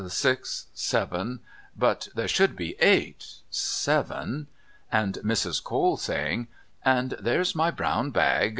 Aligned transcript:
Six, 0.09 0.65
Seven... 0.73 1.41
But 1.77 2.07
there 2.15 2.27
should 2.27 2.55
be 2.55 2.75
Eight... 2.81 3.23
Seven..." 3.51 4.47
and 4.91 5.19
Mrs. 5.23 5.63
Cole 5.63 5.95
saying: 5.95 6.47
"And 6.83 7.11
there's 7.19 7.53
my 7.53 7.69
brown 7.69 8.09
bag. 8.09 8.49